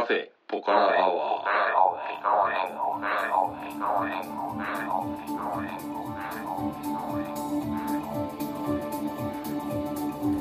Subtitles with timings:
[0.00, 1.44] カフェポカラアワー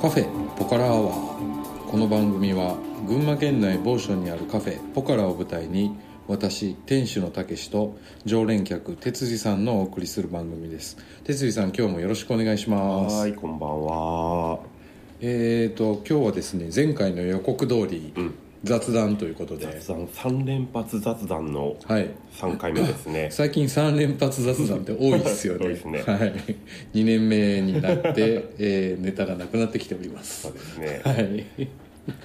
[0.02, 5.94] カフェポカラアワーこの番組は群馬県内某所にあるカフェポカラを舞台に
[6.30, 10.96] 私店主のたけしと常連客哲司さんのお送りする番組です。
[11.26, 13.18] 哲司さん今日もよろしくお願いします。
[13.18, 14.60] はいこんばんは。
[15.20, 19.66] えーと今日はですね前回の予告通り、うん雑談ということで。
[19.66, 22.10] 雑談3連発雑談のはい。
[22.34, 23.30] 3回目ですね。
[23.32, 25.60] 最近3連発雑談って多いですよね。
[25.66, 26.04] 多いですね。
[26.06, 26.34] はい、
[26.94, 30.44] 2年目になって、 えーネタがなくなってきております。
[30.44, 31.02] そうですね。
[31.04, 31.46] はい。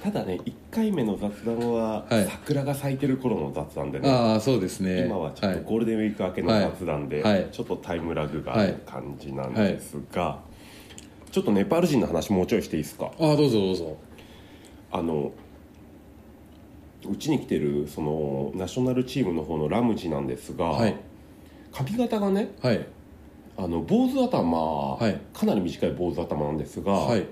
[0.01, 2.25] ただね1回目の雑談は、はい。
[2.25, 4.09] 桜が咲いてる頃の雑談でね。
[4.09, 5.05] ああそうですね。
[5.05, 5.63] 今はちょっとい。
[5.63, 7.33] ゴールデンウィーク明けの雑談で、はい。
[7.33, 10.39] はいちょっとタイムラグがある感じなんですが、
[11.31, 13.11] ちょっとネパール人の話もうちょいしていいですか？
[13.19, 13.97] ああどうぞどうぞ。
[14.91, 15.31] あの
[17.09, 20.95] うちに来てるそのナショナルチームの方のラムジなんですが、はい。
[21.71, 22.87] 髪型がねはい。
[23.57, 25.19] あの坊主頭、はい。
[25.33, 27.25] かなり短い坊主頭なんですが、はい。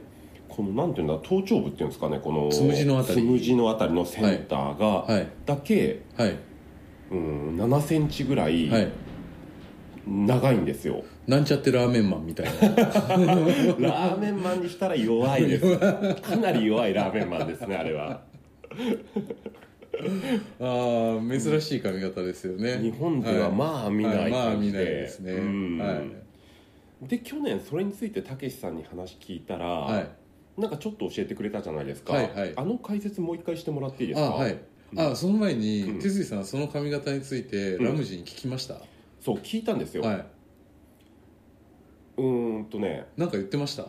[0.48, 3.22] このなんていうんだ頭頂部っていうんですかねこのつむじのあたり。
[3.22, 5.28] つむじのあたりのセンターが、はい。
[5.46, 6.38] だけ、はい。
[7.12, 8.92] うん、7センチぐらいはい。
[10.06, 12.52] 長いんですよ、なんちゃってラーメンマンみたいな。
[12.76, 15.78] ラーメンマンにしたら弱いです。
[16.22, 18.22] かなり弱いラーメンマンですねあれは
[20.60, 22.80] ああ珍しい髪型ですよね。
[22.82, 25.34] 日本ではまあ見ないはいまあ見ないですね。
[25.34, 25.78] うん。
[25.78, 27.08] はい。
[27.08, 30.10] で去年それについてたけしさんに話聞いたら、はい。
[30.60, 32.54] なんかちょっと教えてくれたじゃないですか、はいはい。
[32.56, 34.28] あの解説もう一回してもらっていいですか？
[34.28, 34.58] あはい。
[34.96, 36.00] あその前にうん。
[36.00, 37.86] 哲司さんその髪型についてうん。
[37.86, 38.82] ラムジに聞きました、
[39.20, 40.26] そう聞いたんですよ、はい。
[42.18, 43.06] うーんとね。
[43.18, 43.88] なんか言ってました？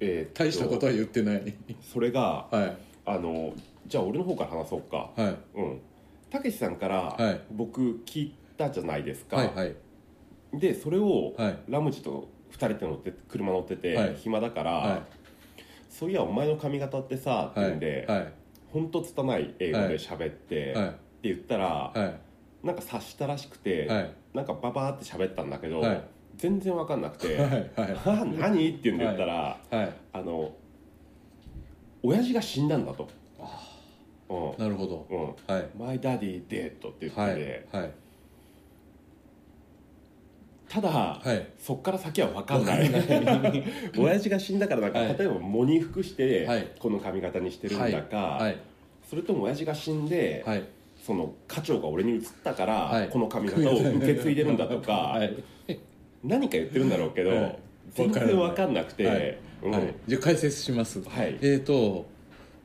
[0.00, 1.54] えー大したことは言ってない。
[1.92, 2.76] それがはい。
[3.06, 3.52] あの
[3.86, 5.10] じゃあ俺の方から話そうか。
[5.16, 5.60] はい。
[5.60, 5.80] うん。
[6.30, 7.40] たけしさんからはい。
[7.50, 9.74] 僕聞いたじゃないですか、はいはい。
[10.52, 11.58] でそれをはい。
[11.68, 14.16] ラムジと2人で乗って車乗ってて、はい。
[14.16, 15.02] 暇だから、は
[15.88, 18.32] そういやお前の髪型ってさってい言うんで、はい。
[18.72, 20.88] ほんと拙い英語で喋って、はい。
[20.88, 22.20] って言ったら、は
[22.62, 22.66] い。
[22.66, 24.12] なんか察したらしくて、はい。
[24.34, 26.02] なんかババーって喋ったんだけど、はい
[26.36, 27.96] 全然わかんなくて「は いはい。
[28.04, 30.52] あ 何?」って言うんで言ったら、はいあの
[32.02, 33.08] 親父が死んだんだと。
[34.28, 35.06] うなるほど。
[35.10, 35.54] んうん。
[35.54, 37.90] はい「マイダディデッド」って言ってて、はいはい。
[40.68, 41.46] ただ、はい。
[41.58, 42.90] そっから先は分かんない。
[43.96, 45.16] 親父が死んだからなんか、はい。
[45.16, 46.66] 例えば喪に服して、はい。
[46.78, 48.56] この髪型にしてるんだか、はい。
[49.08, 50.64] それとも親父が死んで、はい。
[51.00, 53.08] その家長が俺に移ったから、はい。
[53.08, 55.34] この髪型を受け継いでるんだとか、はい
[56.24, 57.58] 何か言ってるんだろうけど、はい。
[57.92, 59.38] 全然分かんなくて、はい。
[59.62, 59.70] うん。
[59.70, 59.94] はい。
[60.06, 61.00] じゃあ解説します。
[61.02, 61.38] はい。
[61.40, 62.12] えーと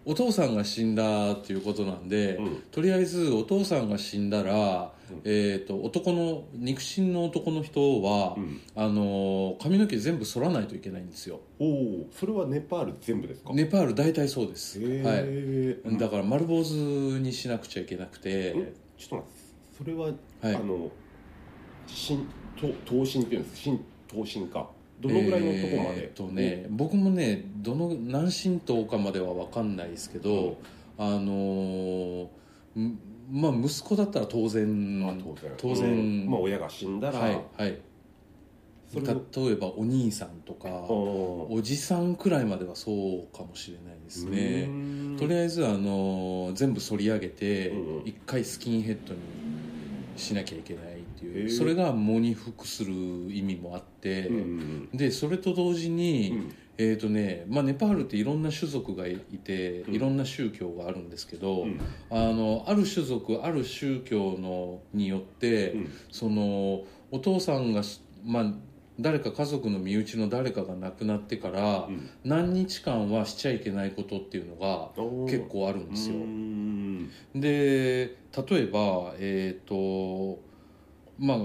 [0.06, 2.64] お父さんが死んだっていうことなんで、うん。
[2.72, 5.22] とりあえずお父さんが死んだら、うん。
[5.24, 8.62] えー、と男の肉親の男の人は、うん。
[8.76, 11.42] あのー髪の毛全部剃らないといけないんですよ。
[11.60, 13.54] おおそれはネパール全部ですか？
[13.54, 16.72] ネパール大体そうです、はい、だから丸坊主
[17.20, 19.40] にしなくちゃいけなくて、うんちょっと待って。
[19.78, 20.56] それは、はい。
[20.56, 20.90] あの
[21.86, 22.26] 新
[22.60, 24.70] と頭身っていうんです新頭身か。
[25.00, 30.58] どのぐらいのとこまで、えーっとね僕もねどの何神道かまでは分かんないですけど、
[30.98, 32.28] あのー
[32.78, 33.00] ん
[33.32, 35.52] まあ息子だったら当然まあ当然。
[35.58, 36.30] 当然うん。
[36.30, 37.80] まあ親が死んだら、はいはい。
[38.92, 44.68] 例えばお兄さんとかおおじさんくらいまではそうかもしれないですね。
[45.18, 48.08] とりああえずあの全部反り上げてうん。
[48.08, 49.20] 一回スキンヘッドに
[50.18, 50.89] しなきゃいけない
[51.20, 51.50] っていう。
[51.50, 54.28] それが喪に服する意味もあって。
[54.28, 56.54] うんうんでそれと同時に、うん。
[56.82, 59.96] えーとねまあ、ネパールっていろんな種族がいてうん。
[59.96, 61.80] いろんな宗教があるんですけど、うん。
[62.10, 65.92] あのある種族ある宗教のによって、うん。
[66.10, 67.82] そのお父さんが、
[68.24, 68.54] まあ、
[69.00, 72.10] 誰か家族の身内の誰かが亡くなってから、うん。
[72.24, 74.92] 何日間はしちゃいけないことっていうのが
[75.26, 76.16] 結構あるんですよ。
[76.16, 76.20] う。
[76.20, 78.16] んで
[78.48, 80.40] 例えばえっ、と
[81.20, 81.38] まあ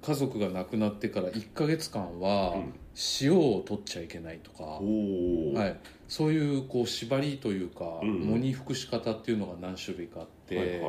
[0.00, 2.74] 家族が亡くなってから1ヶ月間はうん。
[3.20, 5.76] 塩を取っちゃいけないとか、はい、
[6.08, 10.82] そういうこう縛りというか、うん喪に服し方っていうのが何種類かあって、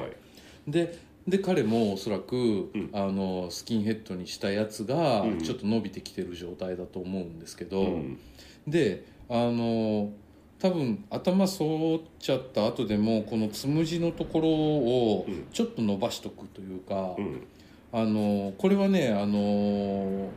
[0.68, 0.98] で
[1.28, 2.90] で彼もおそらく、ん。
[2.94, 5.40] あのスキンヘッドにしたやつがうん。
[5.40, 8.20] ちょっと伸びてきてる状態だと思うんですけど、うん。
[8.68, 10.12] であの
[10.58, 15.46] 多分頭剃っちゃった後でもこのつむじのところをうん。
[15.54, 17.48] ちょっと伸ばしとくというか、うん
[17.92, 20.30] あのこれはねあの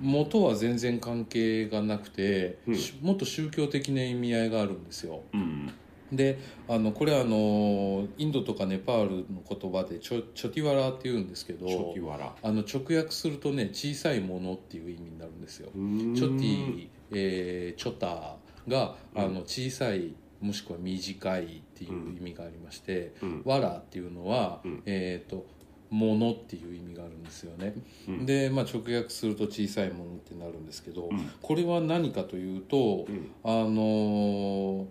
[0.00, 2.76] 元は全然関係がなくて、うん。
[2.76, 5.22] しもっと宗教的な意味合いがあるんですよ。
[5.32, 5.70] うん。
[6.12, 6.38] で
[6.68, 12.34] あのこれはあのインドとかネパールの言葉でチョチョティワラっていうんですけどチョティワラ。
[12.42, 15.68] あの直訳するとね小さいものっていう意味になるんですよ。
[15.72, 18.36] チョティ、えーチョタ
[18.66, 23.42] があの小さいもしくは短いっていう意味がありまして、うん。
[23.44, 24.82] ワラっていうのは、うん。
[24.86, 25.46] えっ、と
[25.90, 27.74] ものっていう意味があるんですよね、
[28.08, 28.26] うん。
[28.26, 31.30] で、まあ、直訳すると小さいものってなるんですけど、うん。
[31.42, 33.30] これは何かというと、うん。
[33.44, 34.86] あのー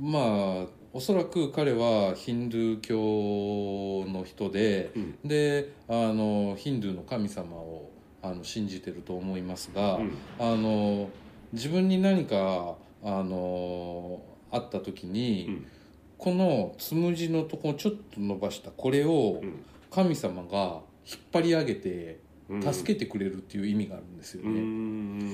[0.00, 5.18] まあおそらく彼はヒンドゥー教の人で、うん。
[5.24, 7.90] であのヒンドゥーの神様を
[8.22, 10.12] あの信じてると思いますが、うん。
[10.38, 11.10] あの
[11.52, 15.66] 自分に何かあのあった時に、うん。
[16.16, 19.64] このつむじのとこをちょっと伸ばしたこれをうん
[19.94, 22.62] 神様が引っ張り上げてうん。
[22.62, 24.60] 助けてくれるっていう意味があるんですようね。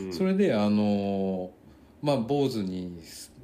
[0.09, 0.13] ん。
[0.13, 1.51] それであの
[2.03, 3.01] まあ坊主に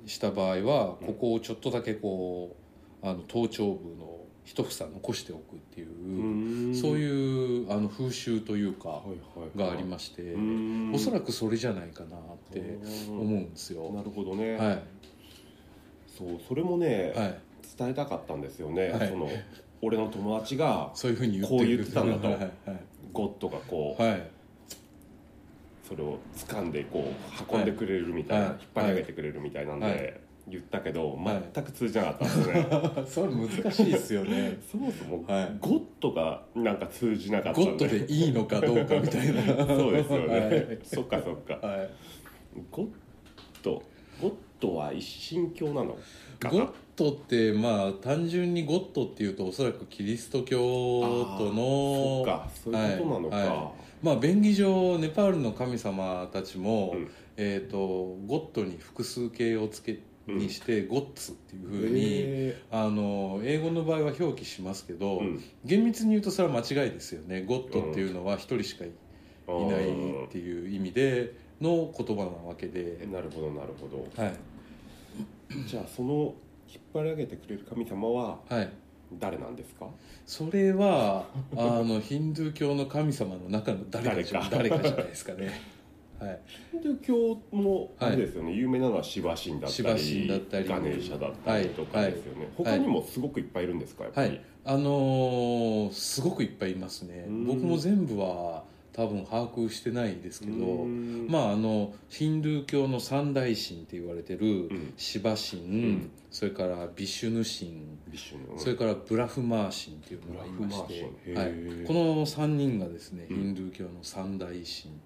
[0.07, 2.57] した場合はここをちょっとだけこ
[3.03, 9.03] うあの頭頂部の一房残しておくっていう、そうういうあの風習というか
[9.57, 10.93] がありまして、うん。
[10.95, 12.21] おそらくそれじゃないかなっ
[12.53, 12.79] て
[13.09, 13.91] 思うんですよ。
[13.91, 14.83] なるほどね、はい。
[16.17, 17.41] そうそれもね、はい。
[17.77, 19.09] 伝えたかったんですよね、はい。
[19.09, 19.29] その
[19.83, 22.27] 俺の友達がそういうふうに言ってこう言ってたんだと。
[22.27, 22.51] はいはい
[23.13, 24.31] ゴッドがこう、はい、はい
[25.89, 27.13] それを掴んでこ
[27.51, 28.55] う運んでくれるみたいな、はい。
[28.55, 30.21] 引っ張り上げてくれるみたいなんで、はい。
[30.49, 31.43] 言ったけどはい。
[31.55, 32.67] 全く通じなかったんですね、
[33.07, 34.59] それ難しいですよね。
[34.71, 35.57] そもそも、はい。
[35.61, 39.67] ゴッドがなんか通じなかったんゴッドでいいのかどうかみたいな。
[39.67, 40.79] そうですよね、はい。
[40.83, 41.67] そっかそっか。
[41.67, 41.91] はい。
[42.71, 42.89] ゴッ
[43.63, 43.83] ド
[44.21, 45.97] ゴッドは一神教なの？
[46.43, 53.59] ゴッドってまあ単純にゴッドっていうとおそらくキリスト教徒のそっかそういうことなのか、はいはい。
[54.03, 57.11] まあ便宜上ネパールの神様たちも、うん。
[57.37, 57.79] えー、と
[58.27, 65.45] ゴッドに複数形をつけにして、ゴッツっていうふうに、へあの英語の場合は表記しますけど、うん。
[65.65, 67.45] 厳密に言うとそれは間違いですよね。
[67.45, 68.91] ゴッドっていうのは一人しかい
[69.49, 74.23] ないっていう意味での言葉なわけで、なるほどなるほど。
[74.23, 74.35] はい。
[75.67, 76.35] じゃあその
[76.69, 78.69] 引っ張り上げてくれる神様ははい、
[79.19, 79.87] 誰なんですか？
[80.25, 81.27] それは
[81.57, 84.77] あのヒンドゥー教の神様の中の誰かじゃ誰誰か。
[84.79, 85.51] かじゃないですかね、
[86.19, 86.41] はい、
[86.73, 92.49] ヒンドゥー教もあれですよね、有名なのはシバ神だったシバり神だったりガネーシャだったりとかですよね、はい。
[92.57, 97.27] 他にもすごくいっぱいいるんですかやっぱり、はい、あのーすごくいっぱいいますね。
[97.29, 97.47] うん。
[97.47, 98.65] 僕も全部は
[98.97, 101.27] 多分把握してないですけどうん。
[101.29, 104.95] まああのヒンドゥー教の三大神って言われてるん。
[104.97, 106.11] シバ神、ん。
[106.31, 107.97] それからビシュヌ神
[108.57, 111.87] それからブラフマー神っていうのがいましてはい。
[111.87, 113.37] この3人がですね、うん。
[113.37, 114.63] ヒンドゥー教の三大神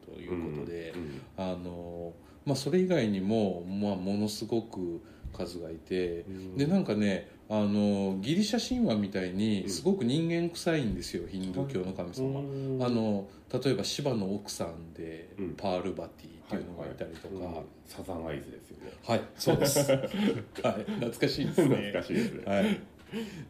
[0.07, 1.21] ということで、うん。
[1.37, 2.13] あの
[2.47, 5.03] まあ、それ以外にも、まあ、ものすごく
[5.37, 6.57] 数がいて、うん。
[6.57, 9.69] でなんかねあのギリシャ神話みたいにうん。
[9.69, 12.79] すごく人間臭いんですよ、ヒンドゥー教の神様、うん。
[12.81, 15.55] あの例えばシバの奥さんで、うん。
[15.57, 17.55] パールバティっていうのがいたりとか、はい。
[17.57, 17.65] はい。
[17.87, 18.93] サザンアイズですよね。
[19.05, 19.81] はい、そうです。
[19.91, 21.77] はい、懐かしいですね。
[21.77, 22.45] 懐かしいですね。
[22.47, 22.81] はい。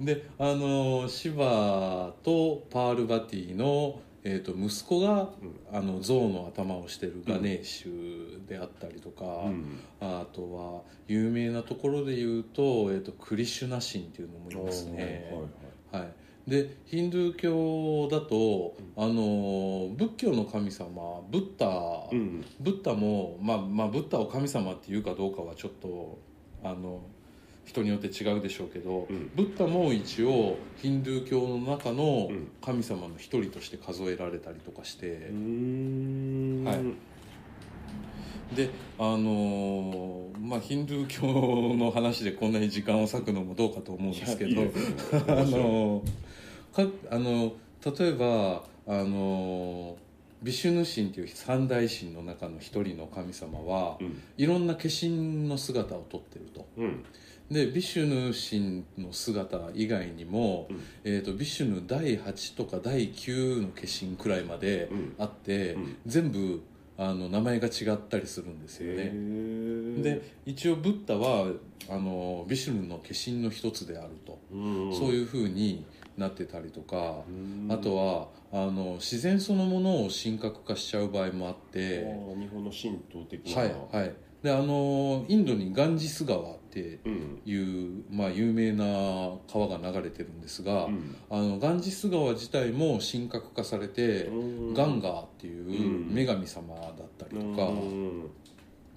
[0.00, 5.30] で、あのシバとパールバティのえー、と息子が、
[5.72, 9.80] あの象の頭をしてるガネーシュであったりとか、うん。
[10.00, 15.32] あとは有名なところで言うと,、えー、とクリシュナ神っていうのもいますね。
[15.90, 16.12] はい
[16.48, 21.68] でヒンドゥー教だと、あの仏教の神様ブッダ、
[22.10, 22.44] うん。
[22.58, 26.18] ブッダも、まあ、まあブッダを神様っていうかどうかはちょっと
[26.64, 27.02] あの
[27.70, 29.30] 人によって違うでしょうけど、うん。
[29.34, 32.50] ブッダも一応ヒンドゥー教の中のうん。
[32.60, 35.14] 神様の一人として数えられたりとかして、は
[36.74, 37.10] い。
[38.54, 44.62] であのーまあヒンドゥー教の話でこんなに時間を割くのもどうかと思うんですけど
[45.28, 46.02] あの
[46.74, 47.52] かあの
[47.84, 49.96] 例えばあの
[50.42, 54.22] ビシュヌ神っていう三大神の中の一人の神様は、うん。
[54.38, 56.66] いろんな化身の姿をとってると。
[56.76, 57.04] うん。
[57.50, 60.80] でビシュヌ神の姿以外にも、うん。
[61.04, 65.14] えー、とビシュヌ第8とか第9の化身くらいまでうん。
[65.18, 65.96] あって、うん。
[66.06, 66.62] 全部
[66.96, 70.02] あの名前が違ったりするんですよへねー。
[70.02, 71.46] で一応ブッダは
[71.88, 74.94] あのビシュヌの化身の一つであると、うん。
[74.94, 75.84] そういうふうに
[76.16, 77.68] なってたりとか、うん。
[77.70, 83.62] あとはあの自然そのものを神格化しちゃう場合もあっあて、ー日本の神道的な。
[83.62, 84.14] はいはい。
[84.42, 87.40] であのインドにガンジス川ってうん。
[87.44, 88.84] いう、まあ、有名な
[89.52, 91.16] 川が流れてるんですが、うん。
[91.28, 94.74] あのガンジス川自体も神格化されて、うん。
[94.74, 95.66] ガンガーっていう
[96.08, 96.14] うん。
[96.14, 98.30] 女神様だったりとか、うん。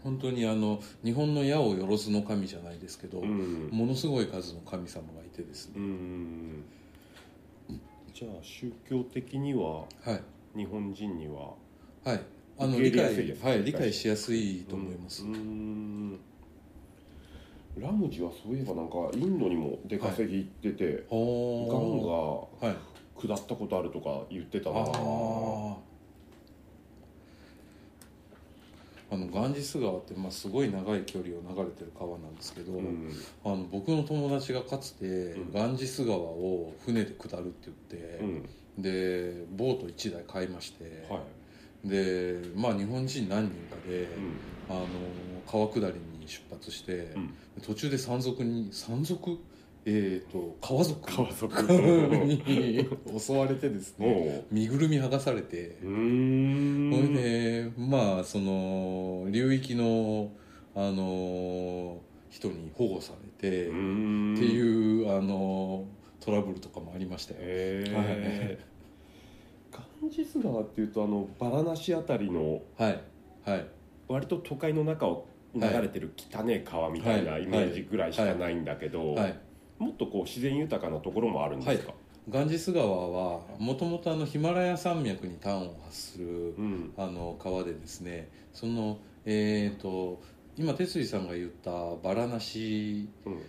[0.03, 3.69] 本当にあの日本の矢をよろずの神じゃないですけど、うん。
[3.71, 6.63] ものすごい数の神様がいてですね、うん
[8.13, 10.21] じゃあ宗教的にははい。
[10.55, 11.55] 日本人には
[12.05, 12.21] はい。
[12.59, 16.19] あの理解はい理解しやすいと思います、うん。
[17.75, 22.77] ラムジはそういえばなんかインドにも出稼ぎ行ってて、ガンおがはい。
[23.15, 24.81] 下ったことあるとか言ってたな。
[24.81, 25.75] ああ
[29.13, 33.11] あのガンジス川って、まあ、すごい長い距離を流れてる川なんですけど、うん。
[33.45, 35.51] あの僕の友達がかつて、うん。
[35.53, 38.19] ガンジス川を船で下るって言って、
[38.77, 38.81] うん。
[38.81, 41.19] でボート1台買いまして、は
[41.85, 41.87] い。
[41.87, 44.07] でまあ日本人何人かで、
[44.69, 44.75] うん。
[44.75, 44.87] あの
[45.45, 47.33] 川下りに出発して、うん。
[47.61, 49.37] 途中で山賊に山賊
[49.85, 52.87] えー、と川族川族に
[53.19, 55.77] 襲われてですね身ぐるみ剥がされて。
[55.83, 56.93] うーん。
[56.93, 60.31] それでまあその流域の
[60.75, 61.99] あの
[62.29, 65.85] 人に保護されて、っていうあの
[66.19, 68.59] トラブルとかもありましたよ、へえ
[69.71, 73.01] ガンジス川っていうとあのバラナシあたりのはい。
[73.45, 73.67] はい。
[74.07, 77.43] 割と都会の中を流れてる汚い川みたいなはい。
[77.43, 79.39] イメージぐらいしかないんだけど、はい
[79.83, 81.93] もっとこう自然豊かなところもあるんですか、
[82.29, 86.93] ガンジス川はもともとあのヒマラヤ山脈に端を発するうん。
[86.97, 90.21] あの川でですねそのえっ、と
[90.57, 91.71] 今哲司さんが言った
[92.01, 93.41] バラナシうん。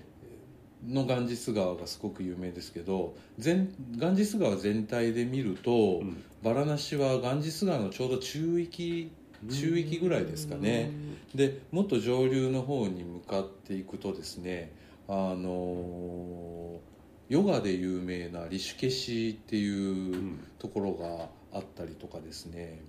[0.92, 6.22] のガンジス川がすごく有名ですけど全ガンジス川全体で見ると、うん。
[6.42, 9.10] バラナシはガンジス川のちょうど中域
[9.50, 10.90] 中域ぐらいですかね。
[11.34, 14.72] でもっと上流の方に向かっていくとですね
[15.08, 16.80] あの
[17.28, 20.40] ヨガで有名なリシュケシっていううん。
[20.58, 22.80] ところがあったりとかですね。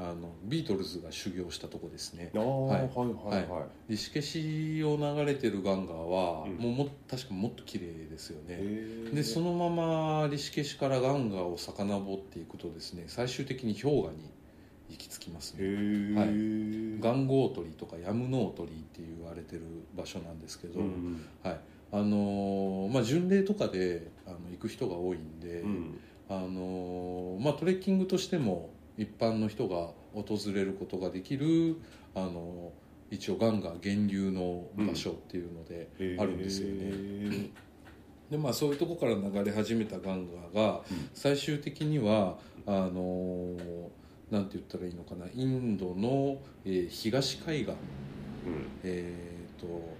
[0.00, 2.30] あのビートルズが修行したとこですね。
[2.34, 2.42] はい。
[2.42, 6.56] はいはいはい、リシュケシを流れてるガンガーは、うん。
[6.56, 8.60] もうも確かもっと綺麗ですよね。
[9.12, 9.68] でそのま
[10.22, 14.30] まリシュケシからガンガーを遡っていくとですね最終的に氷河に
[14.90, 17.00] 行き着きますへねえ、はい。
[17.00, 19.62] ガンゴー鳥とかヤムノー鳥って言われてる
[19.96, 21.60] 場所なんですけど、うんはい。
[21.92, 25.98] あのーまあ、巡礼とかであの行く人が多いんで、うん。
[26.28, 31.76] あのーまあ、トレッキングとしても一般の人が訪れることができる、
[32.14, 35.88] あのー一応ガンガー源流の場所っていうので
[36.20, 37.48] あるんですよね。
[38.30, 41.08] でまあ、そういうとこから流れ始めたガンガーがうん。
[41.14, 43.88] 最終的にはあのー
[44.30, 45.26] なんて言ったらいいのかな。
[45.34, 47.76] インドの、えー東海岸、うん。
[48.82, 49.96] えー、と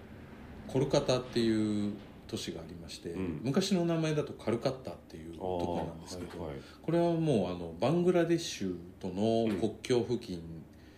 [0.66, 1.94] コルカタっていう
[2.26, 3.40] 都市がありまして、うん。
[3.42, 6.60] 昔の名前だとカルカッタっていうところなんですけど、はいはい。
[6.82, 10.42] これはもうあのバングラデシュとの国境付近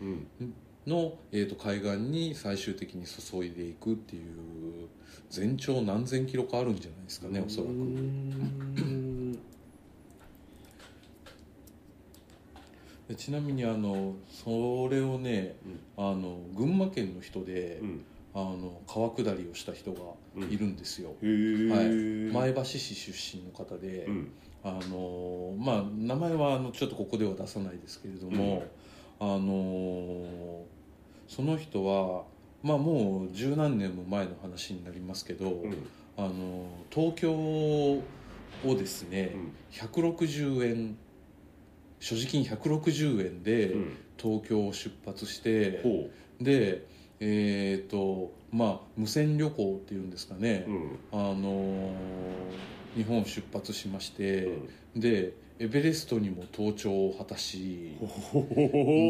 [0.00, 0.54] うん。
[0.86, 4.88] の、えー、と海岸に最終的に注いでいくっていう
[5.28, 7.70] 全長何千キロかあるんじゃないですかねおそらく。
[7.70, 9.38] うーんで
[13.14, 15.56] ちなみにあのそれをね
[15.96, 18.04] あの群馬県の人で、うん。
[18.32, 20.00] あの川下りをした人が
[20.48, 24.32] いるんですよ、へえ前橋市出身の方で、うん。
[24.62, 28.62] あのまあ名前はあのちょっとここでは出さないですけれども、
[29.18, 30.64] あの
[31.26, 32.22] その人は
[32.62, 35.88] まあもう十何年も前の話になりますけど、うん。
[36.16, 38.04] あの東京を
[38.64, 39.52] ですね、うん。
[39.72, 40.96] 160円
[42.00, 43.96] 所持金160円でうん。
[44.20, 46.10] 東京を出発して、ほ
[46.42, 46.86] で
[47.20, 50.98] えっ、とまあ無線旅行っていうんですかね、ううん。
[51.12, 51.90] あのー
[52.96, 54.44] 日本を出発しまして、
[54.94, 55.00] うん。
[55.00, 57.94] でエベレストにも登頂を果たし、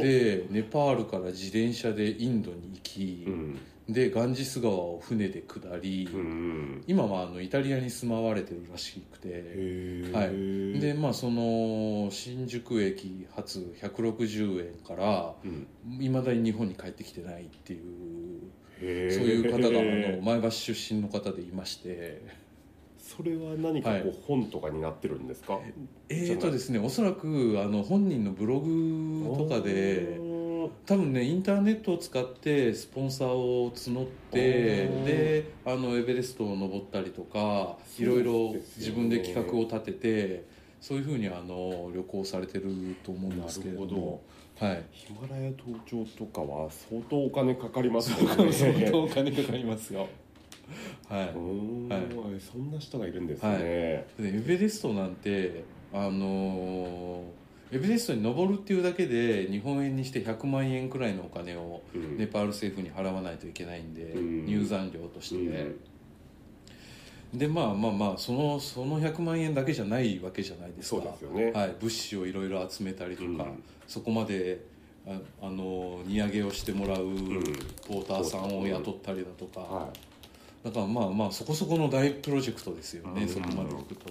[0.02, 3.59] でネパールから自転車でインドに行き、うん。
[3.88, 10.80] でガンジス川を船で下り、うん今はあのイタリアに住まわれてるらしくて、はい。
[10.80, 15.69] でまあその新宿駅発160円からうん。
[16.00, 22.23] いまだに日本に帰ってきてないっていうそういう方があの前橋出身の方でいまして
[23.16, 25.58] それは何かこはう本とかになってるんですか？
[26.08, 30.18] えーとですねおそらくあの本人のブログとかで
[30.86, 40.44] 多分ねインターネットを使ってスポンサーを募ってであのエベレストを登ったりとかいろいろ自分で企画を立てて
[40.80, 44.22] そういうふうにあの旅行されてると思うんですけれども。
[44.58, 44.84] はい。
[44.92, 50.06] ヒマラヤ登頂とかは相当お金かかりますよ相ね当お金かかりますよ
[51.08, 52.02] はうーんはい
[52.40, 53.58] そんな人がいるんですね、はい。
[53.58, 57.40] でエベレストなんてあのー
[57.72, 62.18] エベレストに登るっていうだけで日本円にして100万円くらいのお金をうん。
[62.18, 64.46] ネパール政府に払わないといけないんで、うん。
[64.46, 65.38] 入山料として、う
[67.36, 67.38] ん。
[67.38, 71.00] でまあまあまあそのその100万円だけじゃないわけじゃないですか。
[71.00, 71.52] そうですよね。
[71.52, 73.62] はい、物資をいろいろ集めたりとか、うん。
[73.86, 74.64] そこまで
[75.06, 77.04] ああの荷上げをしてもらう
[77.86, 79.92] ポーターさんを雇ったりだとか、は
[80.64, 83.28] だからまあまあそこそこの大プロジェクトですよね、うん。
[83.28, 84.10] そこまで行くと。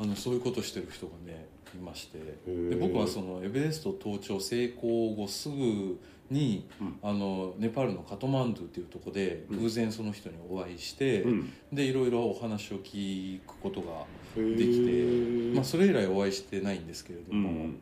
[0.00, 2.18] あのそういうことしてる人がねいまして。
[2.48, 5.98] ーで僕はそのエベレスト登頂成功後すぐ
[6.30, 6.98] に、うん。
[7.02, 9.60] あのネパールのカトマンドゥっていうところでうん。
[9.60, 11.52] 偶然その人にお会いして、うん。
[11.72, 14.06] でいろいろお話を聞くことが
[14.42, 17.80] いできて、まあ、それ以来お会いしてないんですけれども、うん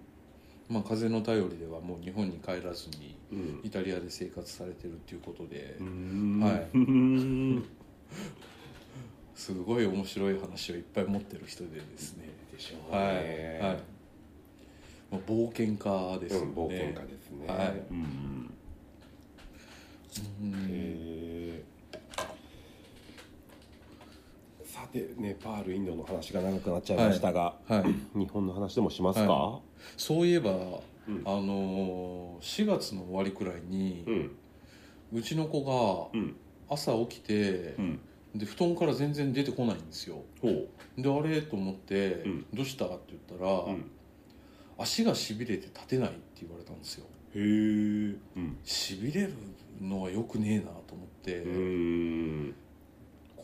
[0.68, 3.60] まあ、風の便りではもう日本に帰らずにうん。
[3.62, 6.40] イタリアで生活されてるっていうことで、うん。
[6.40, 6.68] はい。
[6.74, 7.64] う ん
[9.34, 12.28] すごい面白い話をいっぱい持ってる人でですね。
[12.52, 13.60] でしょうね。
[13.60, 13.82] はい、はい。
[15.10, 17.46] まあ、冒険家ですよね、うん冒険家ですね。
[17.46, 17.82] はい。
[17.90, 18.54] うん。
[20.42, 20.66] うん。
[20.68, 21.75] へー
[24.86, 27.78] さてネパールインドの話が長くなっちゃいましたが、は
[28.14, 29.60] い日本の話でもしますか、は
[29.96, 31.22] そういえば、うん。
[31.24, 35.18] あのー4月の終わりくらいに、うん。
[35.18, 36.36] うちの子がうん。
[36.68, 38.00] 朝起きて、うん。
[38.34, 40.18] で布団から全然出てこないんですよ。
[40.42, 41.42] であれ？
[41.42, 42.46] と思って、うん。
[42.54, 42.86] どうした？
[42.86, 43.90] って言ったら、うん。
[44.78, 47.06] 足がしびれて立てないって言われたんですよ。
[47.34, 47.42] へえ
[48.36, 48.58] うん。
[48.62, 49.32] しびれる
[49.80, 52.54] のはよくねえなと思って、うん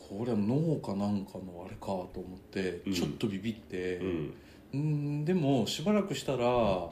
[0.09, 2.93] これは脳かなんかのあれかと思って、うん。
[2.93, 4.33] ちょっとビビってう、ん。
[4.73, 6.89] うんでもしばらくしたらあ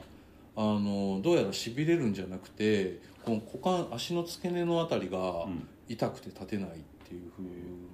[0.56, 5.68] のどうやらしびれるんじゃなくてこの股間足の付け根のあたりがうん。
[5.88, 6.72] 痛くて立てないっ
[7.06, 7.44] ていうふう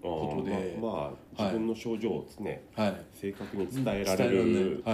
[0.03, 2.97] ことで、まあ、まあ自分の症状をですね、はい。
[3.15, 4.85] 正確に伝えられる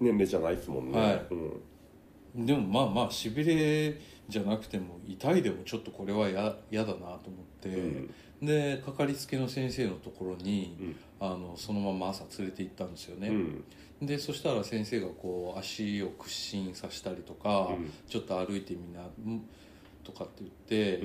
[0.00, 1.26] 年齢じゃないですもんね、はい。
[1.30, 2.46] うん。
[2.46, 7.18] でもまあまあしびれじゃなくても痛いでもちょっとこれはや嫌だなと思っ
[7.60, 10.96] て、うんでかかりつけの先生のところに、うん。
[11.20, 14.06] あのそのまま朝連れて行ったんですよね、うん。
[14.06, 17.92] でそしたら先生がこう足を屈伸させたりとか、うん。
[18.08, 19.42] ちょっと歩いてみなうん
[20.04, 20.98] とかって言って、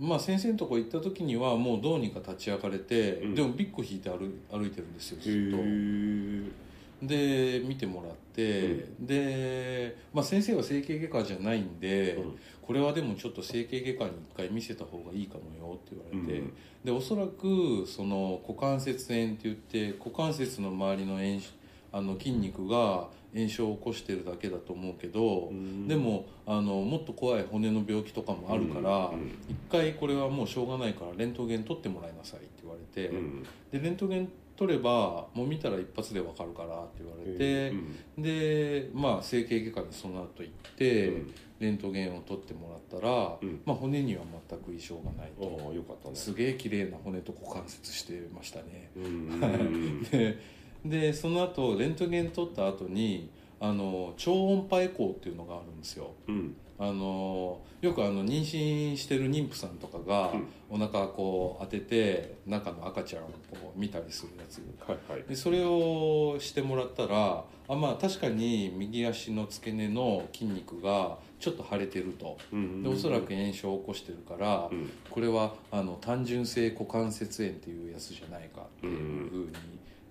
[0.00, 0.08] うん。
[0.08, 3.34] まあ先生のとこ行った時にはもうどうにか立ち上がれて、うん。
[3.34, 4.18] でもビッグ引いて歩
[4.50, 6.60] 歩いてるんですよずっと。
[7.02, 12.38] で見てもらって、で、まあ、先生は整形外科じゃないんで、うん。
[12.62, 16.52] これはでもちょっと整形外科に一回見せた方がいいかもよって言われて、うん。
[16.84, 21.52] でおそらくその股関節炎って言って股関節の周りの炎し
[21.92, 25.88] あの筋肉が炎症を起こしてるだけだと思うけど、うん。
[25.88, 29.20] でもあのもっと怖い骨の病気とかもあるから、うん。
[29.20, 29.28] うん。
[29.48, 33.42] 一回これはもうしょうがないからレントゲン取ってもらいなさいって言われて、うん。
[33.72, 34.28] でレントゲン
[34.60, 41.34] 取ればもう見たら一発でわかるからって言われて、うんでまあ整形外科にその後行って、うん。
[41.60, 43.60] レントゲンを取ってもらったら、うん。
[43.66, 45.70] まあ、骨には全く異常がないあと。
[45.70, 46.16] あよかったね。
[46.16, 50.02] すげえ綺麗な骨と股関節してましたね、うん。
[50.10, 50.38] で
[50.84, 53.28] でその後レントゲン取った後に
[53.60, 56.12] あの超音波エコーっていうのがあるんですよ。
[56.28, 60.32] うんあのよくあの妊娠してる妊婦さんとかが、
[60.70, 64.62] お腹こう当てて中の赤ちゃんをこう見たりするやつ。
[64.88, 65.28] はいはい。
[65.28, 72.38] でそれをしてもらったらあまあ確かに右足の付け根の筋肉がちょっと腫れてると。
[72.50, 72.82] うん。
[72.82, 74.90] でおそらく炎症を起こしてるから、うん。
[75.10, 79.52] これはあの単純性股関節炎っていうやつじゃないかっていうふうに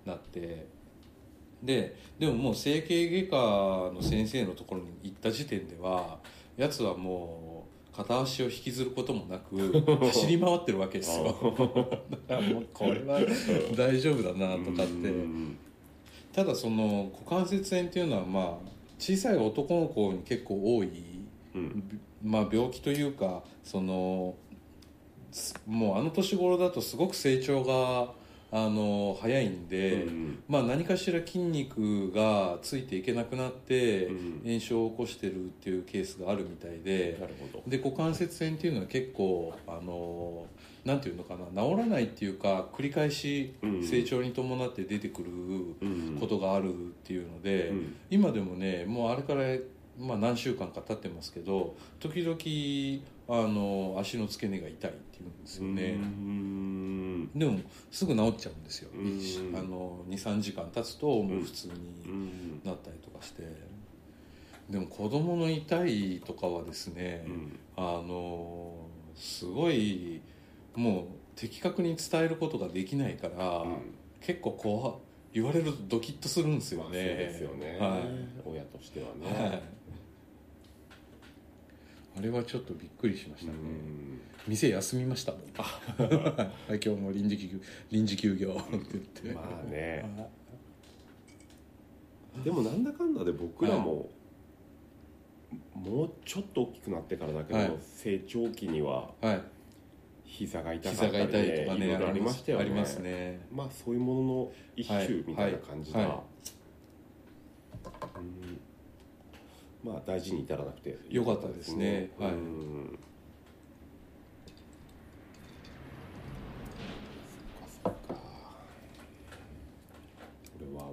[0.06, 0.68] なって。
[1.62, 3.36] ででももう整形外科
[3.94, 6.18] の先生のところに行った時点では
[6.56, 9.56] やつはもう片足を引きずることもなく
[10.06, 11.24] 走り回ってるわけですよ。
[12.28, 13.20] だからもうこれは
[13.76, 15.08] 大丈夫だなとかって。
[15.08, 15.56] うん。
[16.32, 20.90] ただその股関節炎っていうのはまあ小さい男の子に結構多い、
[21.54, 22.00] うん。
[22.22, 24.34] まあ、病気というかその
[25.32, 28.12] すもうあの年頃だとすごく成長が
[28.52, 37.62] あの早いんで、うんまあ、何かしら筋肉がついていけなくなってうん炎症を起こしてるっていうケースがあるみたいで、なるほど。
[37.66, 40.46] で股関節炎っていうのは結構あの
[40.84, 46.16] なんていうのかな治らないっていうか繰り返しうん成長に伴って出てくるうん。
[46.18, 47.94] ことがあるっていうので、うん。
[48.10, 49.44] 今でもねもうあれから、
[49.98, 52.36] まあ、何週間か経ってますけど時々
[53.32, 57.30] あの足の付け根が痛いっていうんですよね、うん。
[57.32, 57.60] でも
[57.92, 59.56] すぐ治っちゃうんですよ、うん。
[59.56, 61.70] あの23時間経つともう普通う
[62.08, 63.44] にんなったりとかして、
[64.68, 67.58] でも子供の痛いとかはですね、うん。
[67.76, 68.74] あの
[69.14, 70.20] すごい
[70.74, 71.04] もう
[71.36, 73.76] 的確に伝えることができないから、うん。
[74.20, 74.96] 結構怖
[75.32, 78.00] 言われるとドキッとするんですよね、まあそうですよね、はい。
[78.44, 79.62] 親としてはね、はい
[82.16, 84.20] あれはちょっとびっくりしましたね、うん。
[84.48, 89.32] 店休みましたもんはい今日も臨時休臨時休業って言って。
[89.32, 90.04] まあね。
[90.16, 90.26] は
[92.44, 94.10] でもなんだかんだで僕らも、
[95.74, 97.72] もうちょっと大きくなってからだけど、はい。
[97.80, 99.42] 成長期にはいはい。
[100.24, 102.64] 膝が痛かったり、ね、とかねありましたよね。
[102.64, 103.40] ありますね。
[103.52, 106.16] まあそういうものの一種みたいな感じだ、はいはい
[108.16, 108.60] うん
[109.82, 110.98] まあ大事に至らなくて。
[111.08, 112.10] よかったですね。
[112.18, 112.32] はい。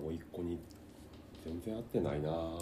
[0.07, 0.59] 甥っ子に
[1.43, 2.29] 全然会ってないな。
[2.31, 2.59] うん。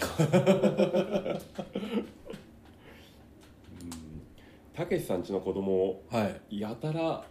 [4.73, 6.59] たけしさんちの子供はい。
[6.59, 7.23] やたら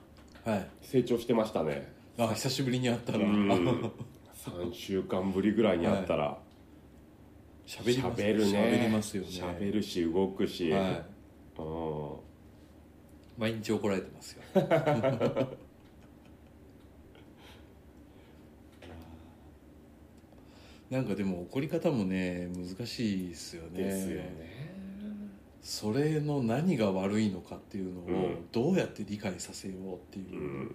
[0.45, 0.67] はい。
[0.83, 1.93] 成長してましたね。
[2.17, 3.93] あ久しぶりに会ったらうん。
[4.35, 6.39] 3週間ぶりぐらいに会ったら
[7.67, 8.53] 喋ります喋るね。
[8.53, 9.29] 喋りますよね。
[9.29, 11.05] 喋るし動くし、はい。
[11.59, 12.17] うん。
[13.39, 14.43] 毎日怒られてますよ。
[20.91, 23.83] なんかでも怒り方もね難しいですよね。
[23.83, 24.75] ですよね。
[25.63, 28.47] それの何が悪いのかっていうのをうん。
[28.53, 30.35] どうやって理解させようっていう。
[30.35, 30.75] う、ん。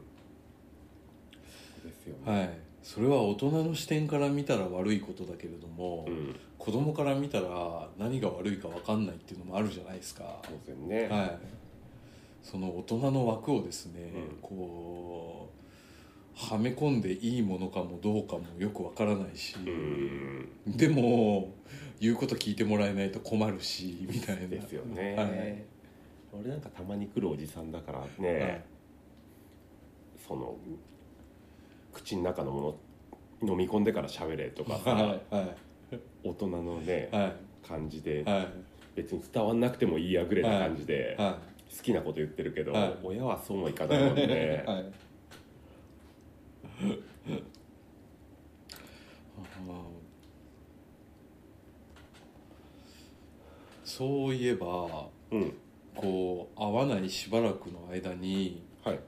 [1.82, 6.36] そうですよね、はいそれは大人の視点から見たら悪いことだけれども、うん。
[6.58, 11.40] 子供から見たら何が悪いか分かんないっていうのもあるじゃないですか、当然ね、はい、
[12.44, 14.38] その大人の枠をですね、うん。
[14.42, 15.50] こ
[16.36, 19.70] うはめ込んでいいものかもどうかもよくわからないし、う
[20.70, 20.78] ん。
[20.78, 21.54] でも
[22.00, 24.48] 言うこと聞いてもらえないと困るしみたいな。
[24.48, 25.64] ですよね、はい。
[26.32, 28.64] 俺なんかたまに来るおじさんだからね、はい。
[30.28, 30.56] その
[32.04, 32.78] 口の中のも
[33.42, 35.56] の飲み込んでから喋れとかさ、はいはい。
[36.24, 37.36] 大人のね、はい
[37.68, 38.48] 感じで、はい。
[38.96, 41.38] 別に伝わんなくてもいいやぐらいな感じで、は
[41.78, 42.98] 好きなこと言ってるけど、はい。
[43.04, 44.28] 親はそうもいかないもん い。
[44.28, 44.66] ね
[53.84, 55.54] そういえばうん。
[55.96, 59.00] こう会わないしばらくの間にはい。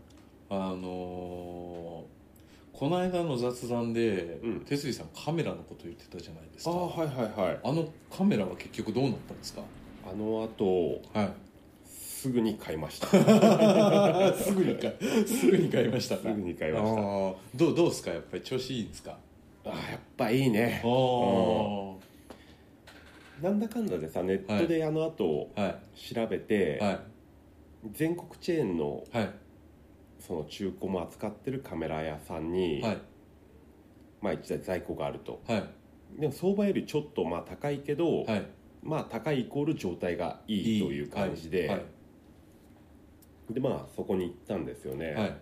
[0.49, 2.20] あのー
[2.81, 4.59] この間の雑談で、うん。
[4.61, 6.71] 哲司さんカメラのこと言ってたじゃないですか。
[6.71, 7.59] ああはいはいはい。
[7.63, 9.61] あのカメラは結局どうなったんですか？
[10.11, 11.29] あの後はい。
[11.85, 13.05] すぐに買いました。
[14.33, 16.29] すぐに買いすぐに買いましたか？
[16.29, 16.95] すぐに買いました。
[17.55, 18.09] どうどうですか？
[18.09, 19.15] やっぱり調子いいんですか？
[19.63, 20.81] あーやっぱいいね。
[23.43, 25.75] なんだかんだでさネットであの後はい。
[26.15, 26.99] 調べて、はい。
[27.91, 29.29] 全国チェーンのはい
[30.21, 33.01] その中古も扱ってるカメラ屋さんに、はい。
[34.21, 35.41] まあ一台在庫があると。
[35.47, 35.63] はい。
[36.19, 38.45] でも相場よりちょっとまあ高いけど、はい。
[38.83, 41.85] まあ高いイコール状態がいいという感じで、はい。
[43.49, 45.37] でまあそこに行ったんですよね、はい。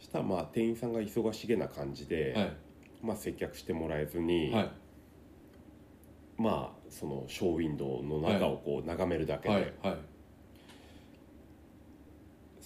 [0.00, 2.56] したらまあ店員さんが忙しげな感じで、はい。
[3.02, 4.70] まあ接客してもらえずに、はい。
[6.36, 9.72] まあそのショーウィンドウの中をこう眺めるだけで、はい。
[9.82, 9.96] はい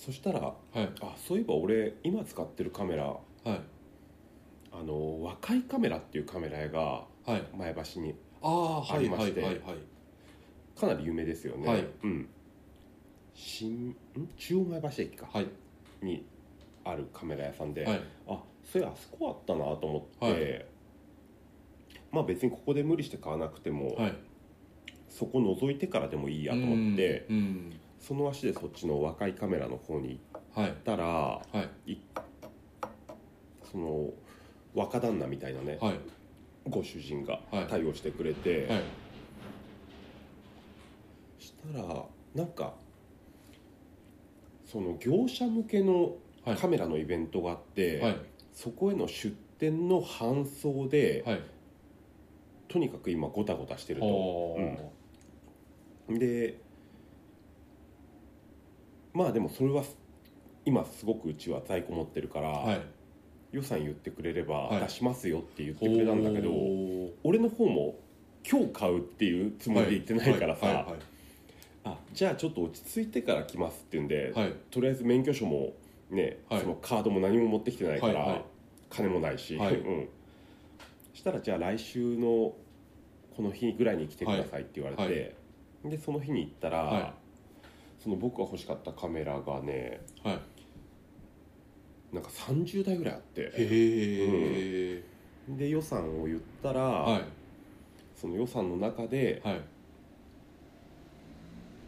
[0.00, 0.88] そしたらはい。
[1.02, 3.60] あそういえば俺今使ってるカメラはい。
[4.72, 7.42] あの若いカメラっていうカメラ屋がはい。
[7.54, 9.60] 前橋にありまして
[10.74, 11.86] かなり有名ですよね、はい。
[12.02, 12.28] うん。
[13.34, 13.94] 新ん？
[14.38, 15.46] 中央前橋駅か、はい。
[16.00, 16.24] に
[16.82, 18.00] あるカメラ屋さんで、はい。
[18.26, 20.66] あそういやあそこあったなと思って、はい。
[22.10, 24.14] まあ別にここで無理して買わなくても、はい。
[25.10, 31.42] そこ覗いてからでもいいやと思って、うんうんその足でそっちの若いカメラの方に行っはいたらは
[31.86, 31.98] い。
[33.70, 34.10] その
[34.74, 36.00] 若旦那みたいなね、はい。
[36.68, 37.66] ご主人がはい。
[37.68, 38.82] 対応してくれて、はい。
[41.38, 42.74] したらなんか
[44.66, 46.56] その業者向けのはい。
[46.56, 48.16] カメラのイベントがあって、はい。
[48.54, 51.40] そこへの出店の搬送で、はい。
[52.66, 56.58] とにかく今ゴタゴタしてると、おーで
[59.12, 59.82] まあでもそれは
[60.64, 62.80] 今すごくうちは在庫持ってるから、はい。
[63.52, 64.80] 予算言ってくれればはい。
[64.82, 67.10] 出しますよって言ってくれたんだけど、おー。
[67.24, 67.96] 俺の方も
[68.48, 70.74] 今日買うっていうつもりで言ってないからさ、はい。
[70.76, 70.84] はい。
[71.82, 74.54] あじゃあちょっと落ち着いてから来ますっていうんで、はい。
[74.70, 75.72] とりあえず免許証も
[76.10, 76.60] ね、はい。
[76.60, 78.28] そのカードも何も持ってきてないから、はい。
[78.30, 78.44] はい。
[78.90, 79.74] 金もないし、はい。
[79.74, 80.08] うん、
[81.14, 82.54] したらじゃあ来週の
[83.36, 85.02] この日ぐらいに来てくださいって言われて、
[85.82, 85.90] はい。
[85.90, 87.19] でその日に行ったら、はい
[88.02, 90.38] その僕が欲しかったカメラがねはい。
[92.14, 93.42] なんか30台ぐらいあって。
[93.42, 95.02] へえ
[95.48, 97.24] で予算を言ったら、はい。
[98.16, 99.60] その予算の中ではい。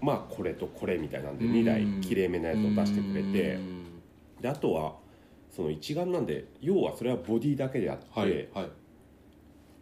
[0.00, 3.54] まあこれとこれみたいなんで2台きれいめなやつを出してくれて。
[3.54, 3.84] うん。
[4.40, 4.96] であとは
[5.50, 8.70] その一眼なんで要はそれはボディだけであって、はいはい。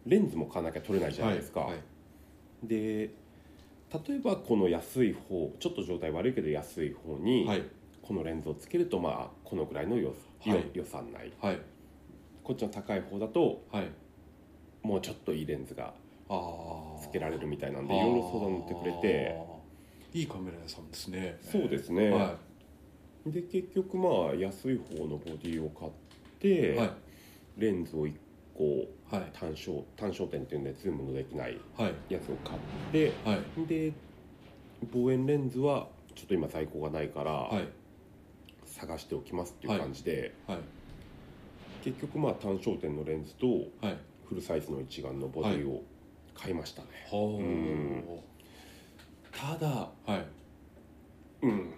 [0.05, 1.69] レンズも買わなきゃ撮れないじゃないですか、
[2.63, 3.11] で
[3.93, 7.63] 例えばこの安い方ちょっと状態悪いけど安い方に、はい。
[8.01, 10.65] このレンズをつけるとまあこのぐらいの予,、はい。
[10.73, 11.31] 予算内。
[11.41, 11.59] はい。
[12.43, 13.89] こっちの高い方だとはい。
[14.81, 15.93] もうちょっといいレンズが
[17.01, 19.61] つけられるみたいなんでいろいろ相談乗ってくれて。
[20.13, 21.37] いいカメラ屋さんですね。
[21.41, 22.35] そうですね、は
[23.25, 25.91] で結局まあ安い方のボディを買っ
[26.39, 26.91] て、いはい。
[27.57, 28.13] レンズを1
[28.57, 29.29] 個はい。
[29.33, 31.93] 単焦単焦点っていうんでズームのできないはい。
[32.09, 32.59] やつを買っ
[32.91, 33.67] てはい。
[33.67, 33.93] で
[34.93, 37.67] 望遠レンズはちょっと今在庫がないから、はい。
[38.65, 40.59] 探しておきますっていう感じで、はい。
[41.83, 43.47] 結局まあ単焦点のレンズと
[43.81, 43.97] はい。
[44.27, 45.83] フルサイズの一眼のボディを
[46.33, 46.87] 買いましたね、
[49.31, 50.25] ただはい。
[51.41, 51.73] うん。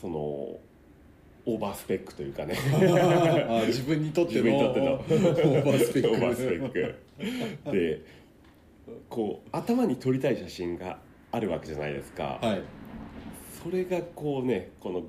[0.00, 0.58] その
[1.54, 2.54] オーバースペックというかね。
[3.48, 7.72] あ自分にとってのオーバースペック。
[7.72, 8.04] で
[9.08, 10.98] こう頭に撮りたい写真が
[11.32, 12.62] あるわけじゃないですか、はい。
[13.62, 15.02] それがこうねこの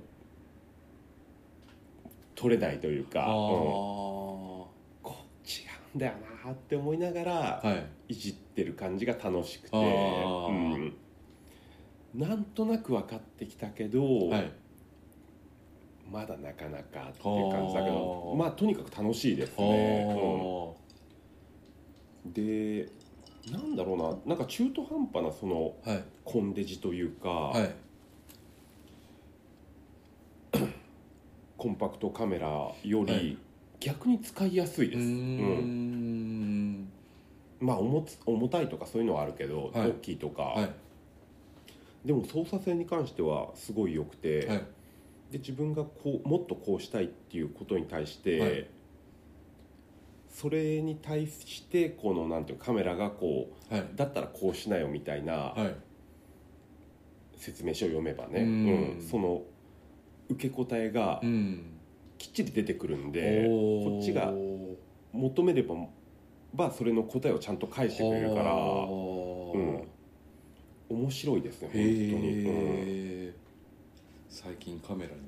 [2.36, 4.70] 撮れないというか、うんこ
[5.04, 5.08] う
[5.48, 5.62] 違
[5.94, 6.14] うんだよ
[6.46, 7.74] なって思いながら、は
[8.08, 8.14] い。
[8.14, 10.96] いじってる感じが楽しくて、うん、
[12.16, 14.52] なんとなく分かってきたけど、はい
[16.12, 20.74] まだなかなかっていう感じだけどまあとにかく楽しいですあね、ー
[22.26, 22.28] う。
[22.30, 22.89] んで
[23.52, 24.36] なんだろうな。
[24.36, 26.04] なんか中途半端なそのはい。
[26.24, 27.74] コンデジというか、はい。
[31.58, 32.47] コンパクトカメラ
[32.84, 33.38] よりはい。
[33.80, 36.71] 逆に使いやすいうです、ーうん。
[36.84, 36.91] ん
[37.60, 39.89] まあ重つ重たいとかそういうのはあるけど、はい。
[39.89, 40.69] 大きいとか、はい。
[42.06, 44.63] でも操作性に関してはすごい良くて、はい
[45.32, 48.67] で自分がこうもっとこうしたいっていうことに対して、はい。
[50.30, 53.88] それに対してこのなんていうかカメラがこうはい。
[53.96, 55.76] だったらこうしなよみたいなはい。
[57.38, 58.48] 説明書を読めばね、うん。
[58.48, 59.02] うん。
[59.02, 59.41] その
[60.30, 61.78] 受け答えがうん。
[62.17, 63.84] きっちり出てくるんで、おー。
[63.86, 64.32] こっちが
[65.13, 65.76] 求めれば
[66.54, 69.88] ばそれの答えをちゃんと返してくれるからはうん。
[70.89, 73.41] 面白いですねー本当に、
[74.32, 75.20] 最近カメラに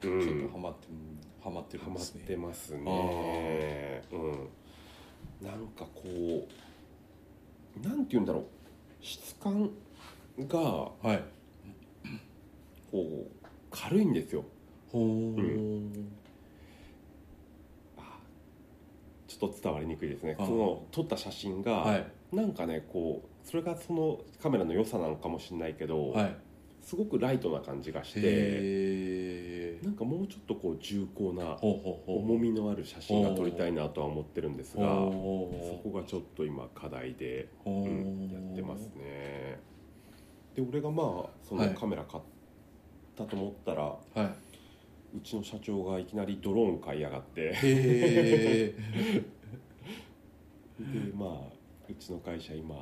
[0.00, 0.86] ちょっとハマって
[1.42, 2.24] ハマってるハマっんですね。
[2.24, 4.02] てますね。
[4.12, 4.48] うん。
[5.44, 6.48] なんかこ
[7.76, 8.44] うなんて言うんだろう。
[9.00, 9.68] 質感
[10.38, 11.22] がはい。
[12.92, 14.44] こう軽いんですよ。
[14.92, 16.04] ほー。
[17.98, 18.18] あ
[19.26, 20.36] ちょっと伝わりにくいですね。
[20.38, 22.06] あその撮った写真が、はい。
[22.32, 26.36] なんかねこうそれがそのカメラの良さなのかもしれないけど、はい
[26.84, 37.70] すごくライトな感じがしてなんかもうちょっとこう重厚な重みのある写真が撮りたいなとは思ってるんですがほそこがちょっと今課題で、う。
[37.70, 39.58] んやってますね。
[40.54, 41.06] で俺がまあ
[41.42, 41.74] そのはい。
[41.74, 42.22] カメラ買っ
[43.16, 43.98] たと思ったら、は
[45.16, 47.50] うちの社長がいきなりドローン買いやがって。
[50.78, 51.28] でまあ
[51.88, 52.74] うちの会社今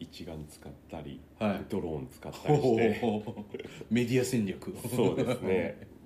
[0.00, 1.64] 一眼使ったり、はい。
[1.68, 3.00] ドローン使ったりして。
[3.90, 5.86] メディア戦略そうですね。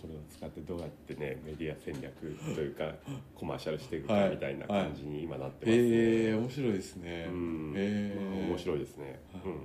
[0.00, 2.12] これを使ってどうやってねメディア戦略
[2.56, 2.92] というか
[3.36, 4.28] コマーシャルしていくはい。
[4.30, 7.26] かみたいな感じに今なってますね、へえ面白いですね。
[7.30, 9.42] うん、へえまあ面白いですね、はい。
[9.44, 9.60] うん。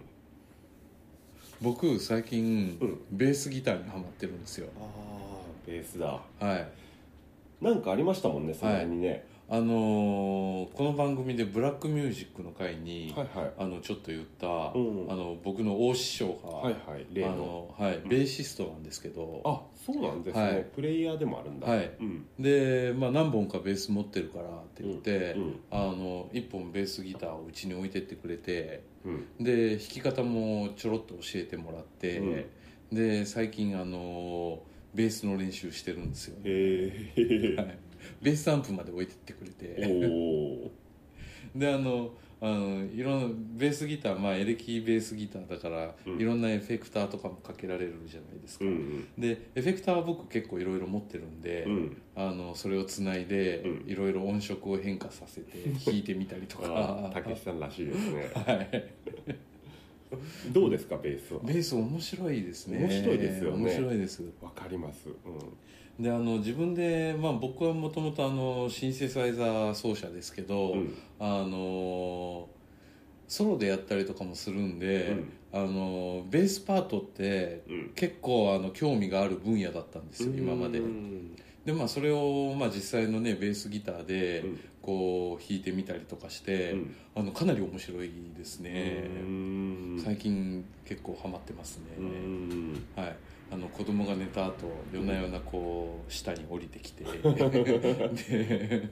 [1.60, 3.02] 僕最近うん。
[3.12, 4.70] ベースギターにハマってるんですよ。
[4.80, 6.22] ああベースだ。
[6.40, 6.68] はい。
[7.60, 13.52] なんかありましたもんねその辺にね、あのーこの番組でブラックミュージックの回に、はいはい。
[13.58, 15.08] あのちょっと言った、うん。
[15.10, 17.08] あの僕の大師匠が、はいはい。
[17.14, 20.66] 例あののはい、ベーシストなんですけど、あそうなんですね、はい。
[20.76, 21.68] プレイヤーでもあるんだ。
[21.68, 21.92] はい。
[22.00, 22.26] うん。
[22.38, 25.42] で、まあ、何本かベース持ってるからって言って、うん。
[25.44, 25.60] うん。
[25.72, 29.44] あの1本ベースギターをうちに置いてってくれてうん。
[29.44, 32.46] で弾き方もちょろっと教えてもらって、うん。
[32.92, 34.60] で最近あの
[34.94, 37.78] ベースの練習してるんですよ、へえはい、
[38.22, 40.72] ベースアンプまで置いてってくれて。
[41.56, 46.22] であのあのいろんなベースギターまあエレキベースギターだから、うん。
[46.22, 51.98] いろんなエフェクターとかもかけられるじゃないですか、うんでエフェクターは僕結構いろいろ持ってるんで、うん。
[52.16, 53.90] あのそれをつないでうん。
[53.90, 57.10] いろいろ音色を変化させて弾いてみたりとか。
[57.12, 58.30] たけしさんらしいですね。
[58.46, 58.94] はい
[60.54, 61.40] どうですかベースは？
[61.44, 62.80] ベース面白いですね。
[62.80, 63.58] 面白いですよね。
[63.58, 64.24] 面白いです。
[64.42, 65.10] わかります。
[65.10, 65.14] う
[66.02, 70.94] であの自分で、まあ、僕はもともとシンセサイザー奏者ですけど、んうん。
[71.20, 72.48] あの
[73.28, 75.16] ソロでやったりとかもするんで、
[75.52, 77.92] あのベースパートってうん。
[77.96, 80.80] 結構あの興味がある分野だったんですよ今まで。
[80.80, 81.36] うん。
[81.66, 86.96] でまあそれを、まあ、実際のねベースギターでうんこう弾いてみたりとかして、うん。
[87.14, 90.02] あのかなり面白いですね、うん。
[90.02, 92.86] 最近結構ハマってますね、うん。
[92.96, 93.16] はい、
[93.52, 97.04] あの子供が寝た後夜な夜なこう下に降りてきて。
[97.20, 98.90] で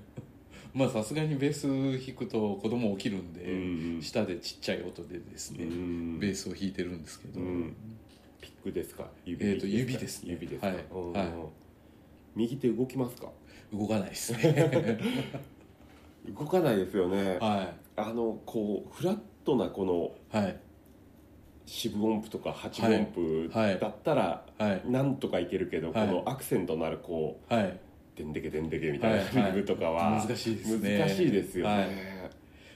[0.73, 1.67] まあさすがにベース
[2.05, 6.19] 弾くと子供起きるんで、うん下でちっちゃい音でですね、うん。
[6.19, 7.73] ベースを弾いてるんですけど、うん。
[8.41, 9.09] ピックですか？
[9.23, 9.45] 指。
[9.47, 10.31] えーと指ですね。
[10.33, 10.85] 指ですか、はい。
[10.91, 11.13] うん。
[11.13, 11.27] はい。
[12.35, 13.31] 右手動きますか？
[13.71, 14.99] 動かないですね
[16.33, 17.37] 動かないですよね。
[17.39, 20.59] はあのこうフラットなこのいはい。
[21.65, 23.79] 四分音符とか八分音符はい。
[23.79, 24.81] だったらはい。
[24.85, 26.07] なんとかいけるけど、はい。
[26.07, 27.79] このアクセントのあるこうはい
[28.15, 30.99] 「でんでけでんでけ」みたいなリズムとかは難しいですね。
[30.99, 31.89] 難しいですよね、はい。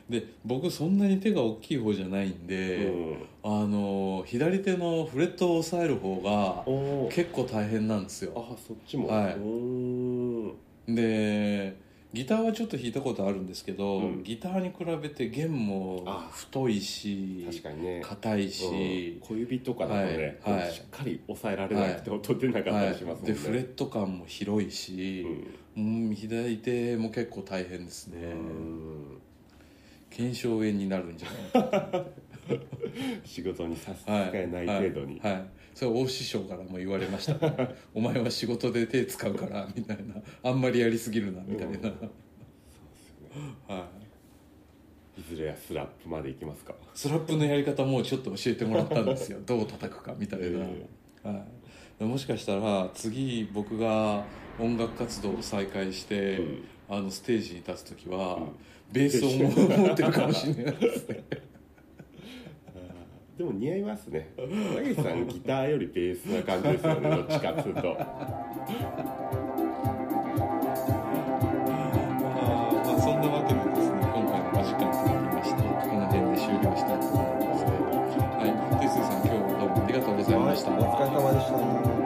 [0.09, 3.17] で僕そんなに手が大きい方じゃないんで、うん。
[3.43, 6.65] あの左手のフレットを押さえる方が
[7.11, 8.33] 結構大変なんですよ。
[8.35, 9.33] あそっちも、はい。
[9.33, 10.51] うー
[10.91, 10.95] ん。
[10.95, 11.75] で
[12.11, 14.23] ギターはちょっと弾いたことあるんですけど、うん。
[14.23, 16.27] ギターに比べて弦もあ。
[16.31, 18.01] 太いし確かにね。
[18.03, 19.19] 硬いし。
[19.21, 20.71] うん、小指とかだとね、はいはい。
[20.71, 25.25] しっかり押さえられなくて音出なかったはいりしますもんね、でフレット感も広いし、
[25.77, 29.21] うん、左手も結構大変ですね、うん。
[30.09, 32.05] 腱鞘炎になるんじゃないか
[33.25, 35.45] 仕事に差し支はいえない程度に、はい、はい。
[35.73, 40.15] それは大師匠からも言われました、ね、 お前は仕事で手使うからみたいな。
[40.43, 41.81] あんまりやりすぎるなみたいな、うん。
[41.81, 43.55] そうですよね。
[43.67, 43.87] は
[45.17, 45.19] い。
[45.21, 46.73] いずれはスラップまで行きますか。
[46.93, 49.39] スラップのやり方もちょっと教えてもらったんですよ。
[49.45, 50.59] どう叩くかみたいな、
[51.23, 51.45] は
[51.99, 54.25] い、もしかしたら次僕が
[54.57, 56.63] 音楽活動を再開して、うん。
[56.91, 58.49] あのステージに立つ時は、うん。
[58.91, 61.23] ベースをも持ってるかもしれないですね
[63.39, 64.33] でも似合いますね。
[64.35, 64.43] 田
[64.83, 67.79] 口さんギターよりベースな感じですよね どっちかっつうと。
[67.79, 77.63] あーまあそんなわけでですね今回もお時間となりましてこの辺で終了したいと思います。
[77.63, 81.98] はい哲司さん今日はどうもありがとうございました、お疲れ様でした